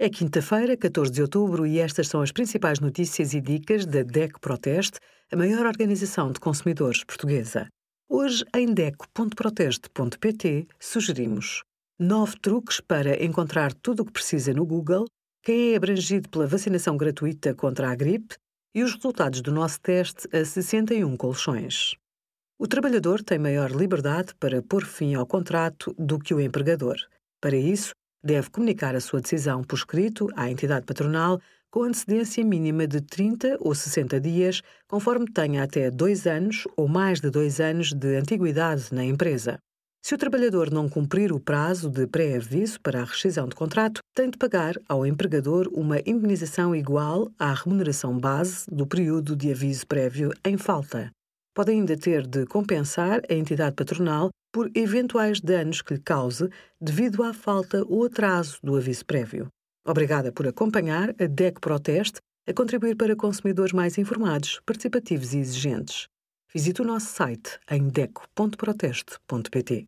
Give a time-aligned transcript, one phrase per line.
[0.00, 4.38] É quinta-feira, 14 de outubro, e estas são as principais notícias e dicas da DECO
[4.38, 7.66] Proteste, a maior organização de consumidores portuguesa.
[8.08, 11.64] Hoje, em DECO.proteste.pt, sugerimos
[11.98, 15.04] nove truques para encontrar tudo o que precisa no Google,
[15.42, 18.36] quem é abrangido pela vacinação gratuita contra a gripe
[18.72, 21.96] e os resultados do nosso teste a 61 colchões.
[22.56, 26.98] O trabalhador tem maior liberdade para pôr fim ao contrato do que o empregador.
[27.40, 27.90] Para isso,
[28.22, 31.40] deve comunicar a sua decisão por escrito à entidade patronal
[31.70, 37.20] com antecedência mínima de 30 ou 60 dias, conforme tenha até dois anos ou mais
[37.20, 39.58] de dois anos de antiguidade na empresa.
[40.02, 44.30] Se o trabalhador não cumprir o prazo de pré-aviso para a rescisão de contrato, tem
[44.30, 50.32] de pagar ao empregador uma indenização igual à remuneração base do período de aviso prévio
[50.44, 51.10] em falta.
[51.54, 56.48] Pode ainda ter de compensar a entidade patronal por eventuais danos que lhe cause
[56.80, 59.48] devido à falta ou atraso do aviso prévio.
[59.86, 66.08] Obrigada por acompanhar a DEC Proteste a contribuir para consumidores mais informados, participativos e exigentes.
[66.52, 69.86] Visite o nosso site em deco.proteste.pt.